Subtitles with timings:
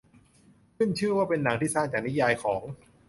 [0.77, 2.61] ขึ้นชื่อว่าเป็นหนังที่สร้างจากนิยายของ